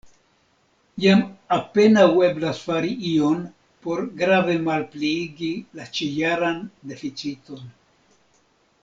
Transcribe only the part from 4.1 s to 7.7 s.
grave malpliigi la ĉi-jaran deficiton.